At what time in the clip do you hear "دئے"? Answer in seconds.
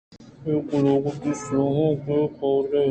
2.69-2.79